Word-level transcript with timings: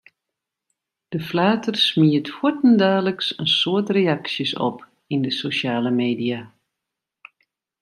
De 1.13 1.19
flater 1.27 1.75
smiet 1.87 2.27
fuortendaliks 2.35 3.27
in 3.41 3.49
soad 3.59 3.87
reaksjes 3.95 4.51
op 4.69 4.77
yn 5.13 5.21
de 5.25 5.31
sosjale 5.41 5.91
media. 6.03 6.41